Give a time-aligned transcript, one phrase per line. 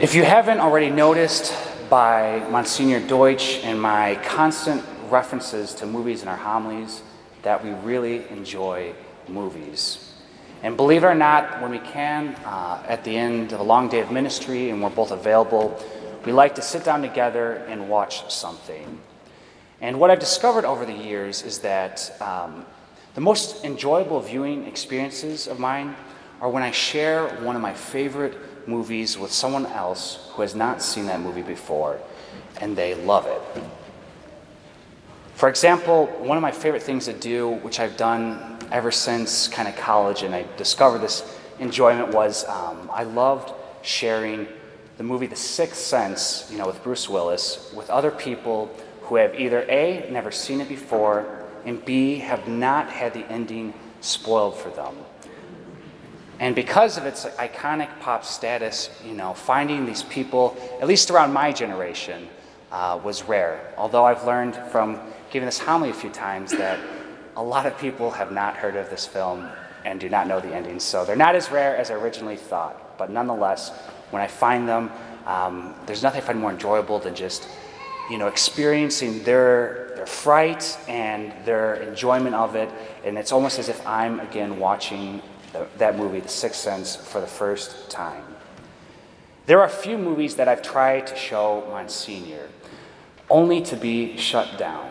[0.00, 1.52] If you haven't already noticed
[1.90, 7.02] by Monsignor Deutsch and my constant references to movies in our homilies,
[7.42, 8.94] that we really enjoy
[9.26, 10.12] movies.
[10.62, 13.88] And believe it or not, when we can, uh, at the end of a long
[13.88, 15.76] day of ministry and we're both available,
[16.24, 19.00] we like to sit down together and watch something.
[19.80, 22.64] And what I've discovered over the years is that um,
[23.14, 25.96] the most enjoyable viewing experiences of mine
[26.40, 28.38] are when I share one of my favorite
[28.68, 31.98] movies with someone else who has not seen that movie before
[32.60, 33.42] and they love it.
[35.34, 39.68] For example, one of my favorite things to do, which I've done ever since kind
[39.68, 44.46] of college and I discovered this enjoyment, was um, I loved sharing
[44.96, 49.38] the movie The Sixth Sense, you know, with Bruce Willis, with other people who have
[49.38, 51.24] either A, never seen it before,
[51.64, 54.94] and B, have not had the ending spoiled for them.
[56.40, 61.32] And because of its iconic pop status, you know, finding these people, at least around
[61.32, 62.28] my generation,
[62.70, 63.72] uh, was rare.
[63.76, 66.78] Although I've learned from giving this homily a few times that
[67.36, 69.48] a lot of people have not heard of this film
[69.84, 70.80] and do not know the ending.
[70.80, 72.98] So they're not as rare as I originally thought.
[72.98, 73.70] But nonetheless,
[74.10, 74.90] when I find them,
[75.26, 77.48] um, there's nothing I find more enjoyable than just,
[78.10, 82.70] you know, experiencing their their fright and their enjoyment of it.
[83.04, 85.20] And it's almost as if I'm again watching
[85.78, 88.22] that movie, The Sixth Sense, for the first time.
[89.46, 92.48] There are a few movies that I've tried to show Monsignor,
[93.30, 94.90] only to be shut down.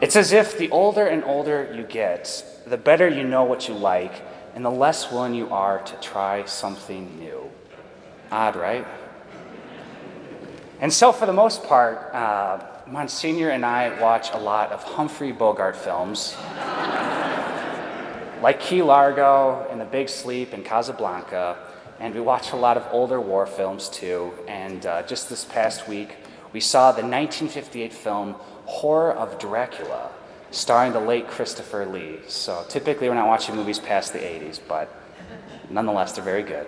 [0.00, 3.74] It's as if the older and older you get, the better you know what you
[3.74, 4.12] like,
[4.54, 7.50] and the less willing you are to try something new.
[8.32, 8.86] Odd, right?
[10.80, 15.30] And so, for the most part, uh, Monsignor and I watch a lot of Humphrey
[15.30, 16.34] Bogart films
[18.42, 21.56] like Key Largo and The Big Sleep and Casablanca.
[22.00, 24.32] And we watch a lot of older war films too.
[24.48, 26.16] And uh, just this past week,
[26.52, 30.10] we saw the 1958 film Horror of Dracula,
[30.50, 32.18] starring the late Christopher Lee.
[32.26, 34.92] So typically, we're not watching movies past the 80s, but
[35.70, 36.66] nonetheless, they're very good.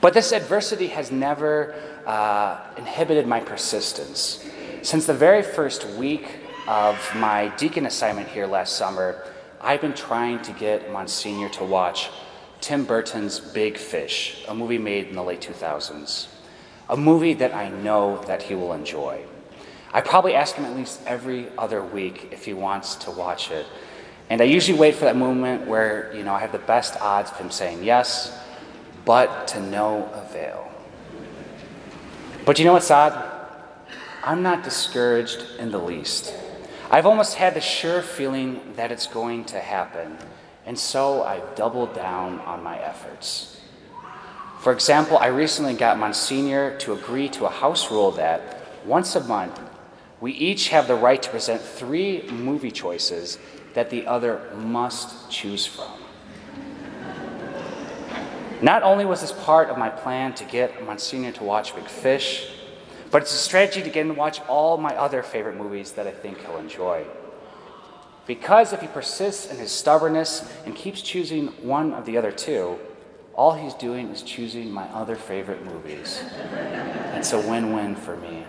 [0.00, 1.74] But this adversity has never
[2.06, 4.48] uh, inhibited my persistence.
[4.82, 6.28] Since the very first week
[6.68, 9.24] of my deacon assignment here last summer,
[9.64, 12.10] I've been trying to get Monsignor to watch
[12.60, 16.28] Tim Burton's Big Fish, a movie made in the late 2000s,
[16.90, 19.24] a movie that I know that he will enjoy.
[19.90, 23.64] I probably ask him at least every other week if he wants to watch it.
[24.28, 27.30] And I usually wait for that moment where, you know, I have the best odds
[27.30, 28.38] of him saying yes,
[29.06, 30.70] but to no avail.
[32.44, 33.30] But you know what's odd?
[34.22, 36.34] I'm not discouraged in the least.
[36.90, 40.18] I've almost had the sure feeling that it's going to happen,
[40.66, 43.60] and so I've doubled down on my efforts.
[44.60, 49.24] For example, I recently got Monsignor to agree to a house rule that once a
[49.24, 49.60] month,
[50.20, 53.38] we each have the right to present three movie choices
[53.74, 55.90] that the other must choose from.
[58.62, 62.48] Not only was this part of my plan to get Monsignor to watch Big Fish,
[63.14, 66.04] but it's a strategy to get him to watch all my other favorite movies that
[66.04, 67.04] I think he'll enjoy.
[68.26, 72.76] Because if he persists in his stubbornness and keeps choosing one of the other two,
[73.34, 76.24] all he's doing is choosing my other favorite movies.
[77.12, 78.44] It's a win win for me.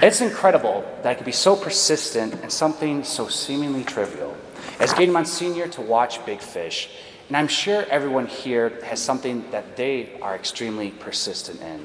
[0.00, 4.36] It's incredible that I could be so persistent in something so seemingly trivial
[4.78, 6.88] as getting Monsignor to watch Big Fish.
[7.26, 11.84] And I'm sure everyone here has something that they are extremely persistent in.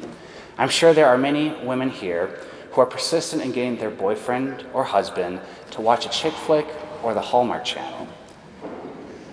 [0.57, 2.39] I'm sure there are many women here
[2.71, 5.41] who are persistent in getting their boyfriend or husband
[5.71, 6.67] to watch a chick flick
[7.01, 8.07] or the Hallmark Channel.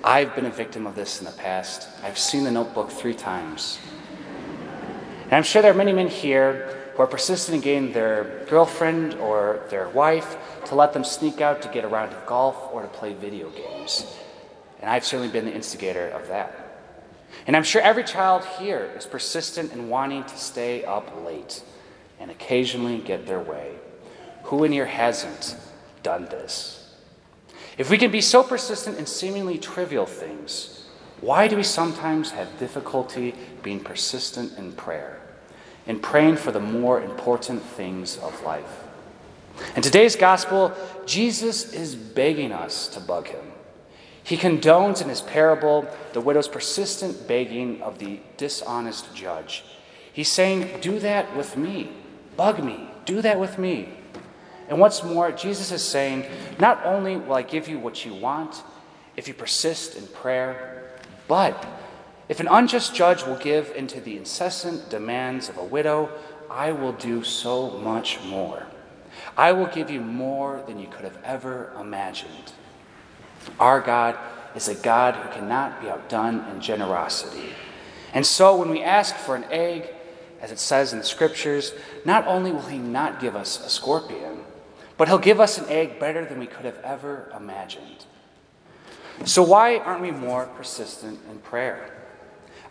[0.03, 1.89] I've been a victim of this in the past.
[2.03, 3.79] I've seen the notebook three times.
[5.25, 9.15] And I'm sure there are many men here who are persistent in getting their girlfriend
[9.15, 10.37] or their wife
[10.67, 13.51] to let them sneak out to get a round of golf or to play video
[13.51, 14.17] games.
[14.81, 16.70] And I've certainly been the instigator of that.
[17.47, 21.63] And I'm sure every child here is persistent in wanting to stay up late
[22.19, 23.75] and occasionally get their way.
[24.45, 25.57] Who in here hasn't
[26.03, 26.95] done this?
[27.79, 30.87] If we can be so persistent in seemingly trivial things,
[31.21, 35.21] why do we sometimes have difficulty being persistent in prayer,
[35.87, 38.85] in praying for the more important things of life?
[39.77, 40.73] In today's gospel,
[41.07, 43.45] Jesus is begging us to bug him.
[44.23, 49.65] He condones in his parable the widow's persistent begging of the dishonest judge.
[50.13, 51.91] He's saying, Do that with me.
[52.37, 52.89] Bug me.
[53.05, 53.89] Do that with me.
[54.69, 56.27] And what's more, Jesus is saying,
[56.59, 58.63] Not only will I give you what you want
[59.17, 60.93] if you persist in prayer,
[61.27, 61.67] but
[62.31, 66.09] If an unjust judge will give into the incessant demands of a widow,
[66.49, 68.69] I will do so much more.
[69.37, 72.53] I will give you more than you could have ever imagined.
[73.59, 74.19] Our God
[74.55, 77.51] is a God who cannot be outdone in generosity.
[78.13, 79.89] And so when we ask for an egg,
[80.41, 81.73] as it says in the scriptures,
[82.05, 84.45] not only will He not give us a scorpion,
[84.97, 88.05] but He'll give us an egg better than we could have ever imagined.
[89.25, 91.95] So, why aren't we more persistent in prayer?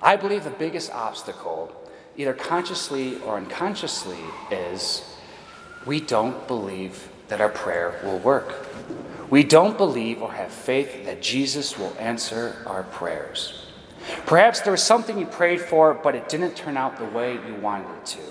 [0.01, 1.72] I believe the biggest obstacle,
[2.18, 4.18] either consciously or unconsciously,
[4.50, 5.15] is
[5.86, 8.67] we don't believe that our prayer will work.
[9.29, 13.67] We don't believe or have faith that Jesus will answer our prayers.
[14.25, 17.55] Perhaps there was something you prayed for, but it didn't turn out the way you
[17.61, 18.21] wanted it to.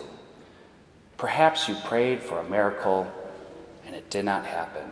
[1.16, 3.10] Perhaps you prayed for a miracle
[3.86, 4.90] and it did not happen.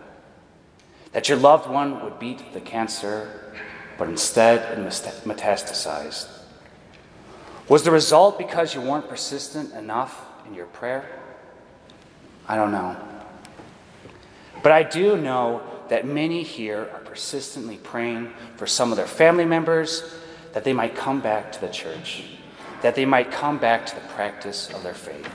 [1.13, 3.55] That your loved one would beat the cancer,
[3.99, 4.85] but instead it
[5.25, 6.29] metastasized.
[7.69, 11.21] Was the result because you weren't persistent enough in your prayer?
[12.47, 12.97] I don't know.
[14.67, 19.45] But I do know that many here are persistently praying for some of their family
[19.45, 20.13] members
[20.55, 22.25] that they might come back to the church,
[22.83, 25.31] that they might come back to the practice of their faith.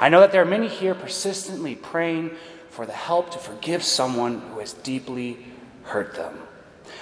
[0.00, 2.30] I know that there are many here persistently praying
[2.70, 5.36] for the help to forgive someone who has deeply
[5.82, 6.38] hurt them.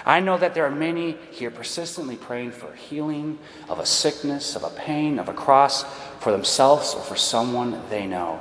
[0.04, 3.38] I know that there are many here persistently praying for healing
[3.68, 5.84] of a sickness, of a pain, of a cross
[6.18, 8.40] for themselves or for someone they know.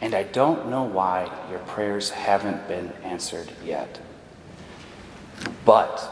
[0.00, 4.00] And I don't know why your prayers haven't been answered yet.
[5.64, 6.08] But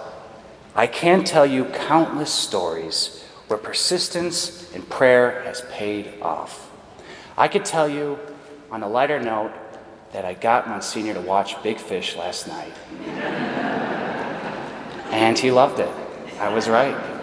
[0.75, 6.71] I can tell you countless stories where persistence in prayer has paid off.
[7.37, 8.19] I could tell you,
[8.71, 9.53] on a lighter note,
[10.13, 12.73] that I got Monsignor to watch Big Fish last night.
[15.11, 15.91] and he loved it.
[16.39, 17.14] I was right.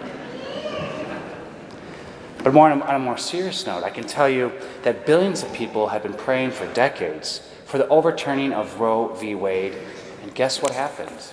[2.42, 4.52] But more on a, on a more serious note, I can tell you
[4.82, 9.34] that billions of people have been praying for decades for the overturning of Roe v.
[9.34, 9.76] Wade.
[10.22, 11.32] And guess what happened?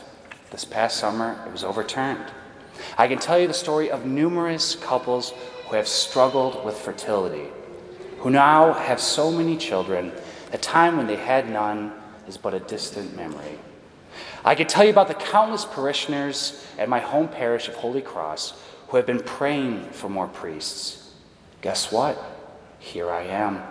[0.51, 2.25] This past summer, it was overturned.
[2.97, 5.33] I can tell you the story of numerous couples
[5.67, 7.47] who have struggled with fertility,
[8.19, 10.11] who now have so many children,
[10.53, 11.91] a time when they had none
[12.27, 13.59] is but a distant memory.
[14.45, 18.53] I can tell you about the countless parishioners at my home parish of Holy Cross
[18.89, 20.99] who have been praying for more priests
[21.61, 22.17] Guess what?
[22.79, 23.61] Here I am.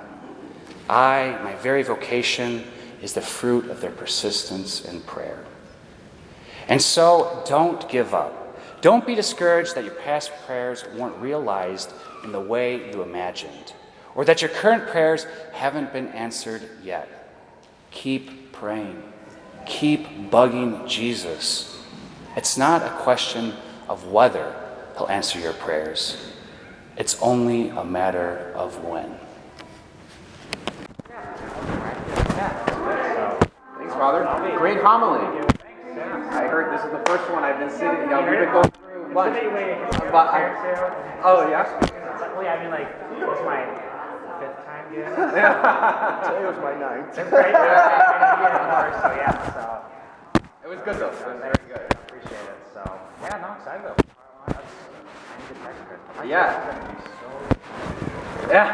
[0.88, 2.64] I, my very vocation,
[3.00, 5.44] is the fruit of their persistence in prayer.
[6.68, 8.34] And so don't give up.
[8.82, 11.92] Don't be discouraged that your past prayers weren't realized
[12.24, 13.72] in the way you imagined,
[14.14, 17.08] or that your current prayers haven't been answered yet.
[17.90, 19.02] Keep praying.
[19.66, 21.82] Keep bugging Jesus.
[22.36, 23.54] It's not a question
[23.88, 24.54] of whether
[24.98, 26.16] he'll answer your prayers.
[26.96, 29.16] It's only a matter of when.
[33.78, 34.58] Thanks, Father.
[34.58, 35.20] Great homily.
[36.30, 38.00] I heard this is the first one I've been sitting.
[38.02, 39.34] You know, we've been going through a bunch.
[40.10, 41.64] But I, oh yeah.
[42.34, 43.62] Well, yeah, I mean, like, it was my
[44.38, 45.14] fifth time doing it.
[45.14, 47.16] Today was my ninth.
[47.32, 47.52] Right?
[47.52, 49.84] Yeah, so yeah, so
[50.64, 51.06] It was good though.
[51.06, 51.58] It was very thanks.
[51.66, 51.92] good.
[51.92, 52.58] Appreciate it.
[52.74, 54.07] So yeah, no, excited though.
[56.26, 56.68] Yeah.
[56.70, 58.50] It's gonna be so.
[58.50, 58.66] Yeah.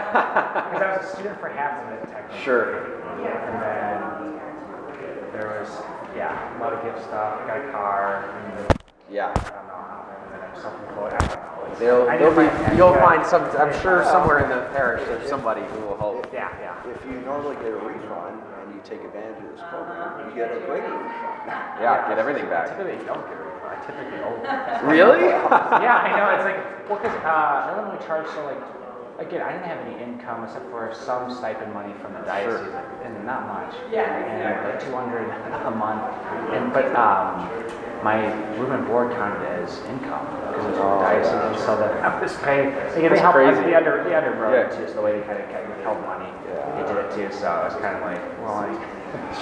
[0.74, 2.44] Because I was a student for half of it technically.
[2.44, 2.94] sure.
[3.14, 4.00] And then
[5.32, 5.70] there was
[6.16, 7.40] yeah, a lot of gift stuff.
[7.42, 8.24] I got a car.
[8.30, 8.78] And
[9.10, 9.30] Yeah.
[9.30, 10.06] I don't know how.
[10.24, 11.12] And then I'm self-employed.
[11.12, 11.50] I don't know.
[11.78, 12.46] They'll, they'll be,
[12.76, 13.04] you'll yeah.
[13.04, 13.42] find some.
[13.58, 16.30] I'm sure somewhere in the parish there's somebody who will help.
[16.32, 16.90] Yeah, yeah.
[16.90, 20.52] If you normally get a refund and you take advantage of this program, you get
[20.54, 21.50] a great refund.
[21.82, 22.76] Yeah, get everything back.
[22.76, 23.42] Typically, don't get a refund.
[23.42, 23.43] I
[23.86, 24.40] typically owe.
[24.84, 25.28] Really?
[25.28, 26.28] yeah, I know.
[26.36, 28.60] It's like, well, because uh, Illinois charged so like,
[29.18, 32.72] again, I didn't have any income except for some stipend money from the diocese,
[33.04, 33.74] and not much.
[33.90, 34.04] Yeah.
[34.10, 35.30] And like 200
[35.66, 36.02] a month,
[36.52, 37.48] and but um,
[38.02, 38.26] my
[38.58, 41.92] room and board counted as income because it was from the diocese, and so that
[42.04, 42.74] I was paying.
[42.74, 43.62] Like, they That's helped crazy.
[43.62, 44.76] the under the undergrowth Yeah.
[44.76, 46.30] too, so the way they kind of kept withheld money,
[46.76, 47.28] they did it too.
[47.34, 48.80] So I was kind of like, well, like.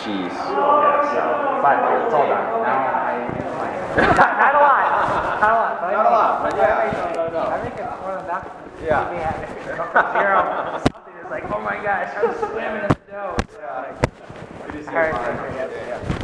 [0.04, 0.28] Jeez.
[0.28, 2.44] Yeah, so, but it's all done.
[2.60, 4.04] Now I make money.
[4.04, 5.40] not, not a lot.
[5.40, 5.80] Not a lot.
[5.80, 6.76] But Not a lot, but yeah.
[6.76, 7.40] I make, No, no, no.
[7.48, 8.61] I make it more than enough.
[8.82, 9.46] Yeah.
[9.46, 9.76] keep me.
[9.76, 9.84] Go
[10.18, 13.36] zero something is like, oh my gosh, I'm slamming in the dough.
[13.50, 16.21] So, like, It is all right, okay, yeah, yeah.